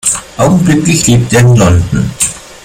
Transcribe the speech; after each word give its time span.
Augenblicklich 0.39 1.05
lebt 1.05 1.31
er 1.31 1.41
in 1.41 1.55
London. 1.55 2.09